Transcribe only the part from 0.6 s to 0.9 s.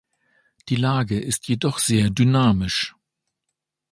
Die